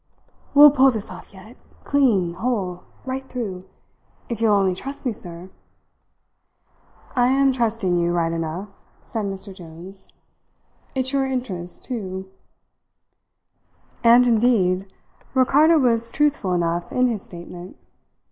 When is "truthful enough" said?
16.09-16.91